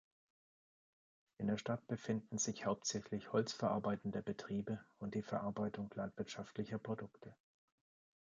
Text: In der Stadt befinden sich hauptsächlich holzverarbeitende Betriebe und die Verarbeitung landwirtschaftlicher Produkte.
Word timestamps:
In 1.37 1.45
der 1.45 1.57
Stadt 1.59 1.85
befinden 1.85 2.39
sich 2.39 2.65
hauptsächlich 2.65 3.31
holzverarbeitende 3.33 4.23
Betriebe 4.23 4.83
und 4.97 5.13
die 5.13 5.21
Verarbeitung 5.21 5.91
landwirtschaftlicher 5.95 6.79
Produkte. 6.79 7.35